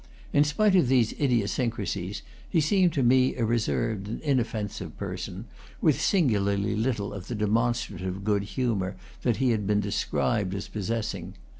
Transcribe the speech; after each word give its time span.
In 0.33 0.43
spite 0.43 0.75
of 0.75 0.87
these 0.87 1.11
idiosyncrasies, 1.19 2.23
he 2.49 2.59
seemed 2.59 2.91
to 2.93 3.03
me 3.03 3.35
a 3.35 3.45
reserved 3.45 4.07
and 4.07 4.19
inoffensive 4.21 4.97
person, 4.97 5.45
with 5.79 6.01
singularly 6.01 6.75
little 6.75 7.13
of 7.13 7.27
the 7.27 7.35
demonstrative 7.35 8.23
good 8.23 8.41
humor 8.57 8.95
that 9.21 9.37
he 9.37 9.51
has 9.51 9.59
been 9.61 9.79
described 9.79 10.55
as 10.55 10.67
possessing. 10.67 11.35